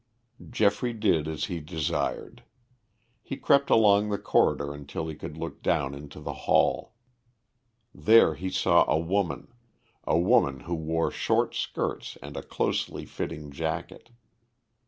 Geoffrey 0.49 0.93
did 0.93 1.27
as 1.27 1.45
he 1.45 1.59
desired. 1.59 2.43
He 3.21 3.37
crept 3.37 3.69
along 3.69 4.09
the 4.09 4.17
corridor 4.17 4.73
until 4.73 5.07
he 5.07 5.13
could 5.13 5.37
look 5.37 5.61
down 5.61 5.93
into 5.93 6.19
the 6.19 6.33
hall. 6.33 6.95
There 7.93 8.33
he 8.33 8.49
saw 8.49 8.83
a 8.87 8.97
woman 8.97 9.53
a 10.03 10.17
woman 10.17 10.61
who 10.61 10.73
wore 10.73 11.11
short 11.11 11.53
skirts 11.53 12.17
and 12.19 12.35
a 12.35 12.41
closely 12.41 13.05
fitting 13.05 13.51
jacket. 13.51 14.09